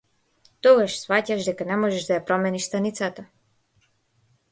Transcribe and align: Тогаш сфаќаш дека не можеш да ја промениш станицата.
Тогаш 0.67 0.95
сфаќаш 1.01 1.43
дека 1.49 1.67
не 1.71 1.77
можеш 1.81 2.07
да 2.07 2.17
ја 2.17 2.23
промениш 2.31 2.65
станицата. 2.71 3.27